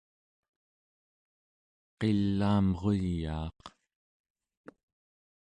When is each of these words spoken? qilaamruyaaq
qilaamruyaaq 1.99 3.59